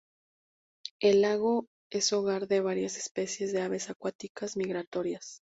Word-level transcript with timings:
El 0.99 1.21
lago 1.21 1.67
es 1.91 2.11
el 2.11 2.17
hogar 2.17 2.47
de 2.47 2.59
varias 2.59 2.97
especies 2.97 3.51
de 3.53 3.61
aves 3.61 3.91
acuáticas 3.91 4.57
migratorias. 4.57 5.39